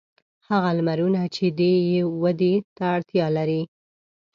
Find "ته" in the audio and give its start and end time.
2.75-2.83